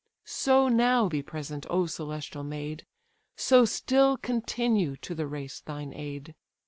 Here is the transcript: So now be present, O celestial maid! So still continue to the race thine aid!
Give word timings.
So 0.25 0.67
now 0.67 1.07
be 1.07 1.21
present, 1.21 1.67
O 1.69 1.85
celestial 1.85 2.43
maid! 2.43 2.87
So 3.35 3.65
still 3.65 4.17
continue 4.17 4.95
to 4.95 5.13
the 5.13 5.27
race 5.27 5.59
thine 5.61 5.93
aid! 5.93 6.33